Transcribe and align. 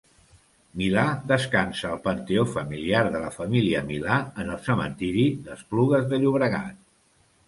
Milà 0.81 1.01
descansa 1.31 1.89
al 1.91 1.99
Panteó 2.07 2.45
Familiar 2.53 3.03
de 3.15 3.21
la 3.25 3.29
família 3.35 3.81
Milà 3.89 4.15
en 4.45 4.49
el 4.55 4.63
Cementiri 4.69 5.27
d'Esplugues 5.49 6.09
de 6.15 6.21
Llobregat. 6.25 6.81